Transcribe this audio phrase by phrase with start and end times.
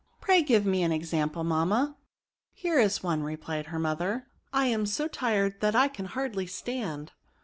[0.19, 1.95] "Pray give me an example^ mamma?""
[2.55, 7.11] Here is one," replied her mother:'* I am so tired that I can hardly stand.